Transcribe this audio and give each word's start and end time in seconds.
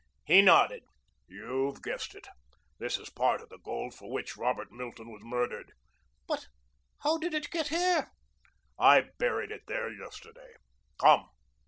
He 0.25 0.41
nodded. 0.41 0.81
"You've 1.27 1.83
guessed 1.83 2.15
it. 2.15 2.27
This 2.79 2.97
is 2.97 3.11
part 3.11 3.39
of 3.39 3.49
the 3.49 3.59
gold 3.59 3.93
for 3.93 4.11
which 4.11 4.35
Robert 4.35 4.71
Milton 4.71 5.11
was 5.11 5.21
murdered." 5.23 5.73
"But 6.27 6.47
how 7.03 7.19
did 7.19 7.35
it 7.35 7.51
get 7.51 7.67
here?" 7.67 8.09
"I 8.79 9.09
buried 9.19 9.51
it 9.51 9.67
there 9.67 9.91
yesterday. 9.93 10.55
Come." 10.99 11.29